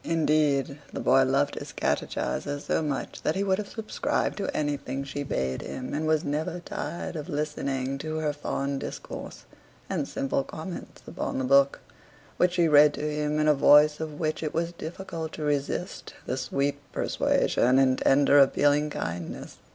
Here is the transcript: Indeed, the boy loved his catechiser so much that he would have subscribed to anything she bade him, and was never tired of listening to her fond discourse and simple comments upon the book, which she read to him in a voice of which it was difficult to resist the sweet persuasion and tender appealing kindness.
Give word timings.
Indeed, 0.03 0.79
the 0.91 0.99
boy 0.99 1.23
loved 1.25 1.53
his 1.53 1.71
catechiser 1.71 2.59
so 2.59 2.81
much 2.81 3.21
that 3.21 3.35
he 3.35 3.43
would 3.43 3.59
have 3.59 3.69
subscribed 3.69 4.35
to 4.37 4.47
anything 4.49 5.03
she 5.03 5.21
bade 5.21 5.61
him, 5.61 5.93
and 5.93 6.07
was 6.07 6.23
never 6.23 6.59
tired 6.59 7.15
of 7.15 7.29
listening 7.29 7.99
to 7.99 8.15
her 8.17 8.33
fond 8.33 8.79
discourse 8.79 9.43
and 9.87 10.07
simple 10.07 10.43
comments 10.43 11.03
upon 11.07 11.37
the 11.37 11.43
book, 11.43 11.81
which 12.37 12.53
she 12.53 12.67
read 12.67 12.95
to 12.95 13.07
him 13.13 13.37
in 13.39 13.47
a 13.47 13.53
voice 13.53 13.99
of 13.99 14.19
which 14.19 14.41
it 14.41 14.55
was 14.55 14.71
difficult 14.71 15.33
to 15.33 15.43
resist 15.43 16.15
the 16.25 16.35
sweet 16.35 16.79
persuasion 16.91 17.77
and 17.77 17.99
tender 17.99 18.39
appealing 18.39 18.89
kindness. 18.89 19.57